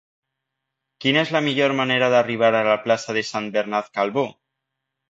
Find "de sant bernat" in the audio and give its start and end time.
3.21-3.97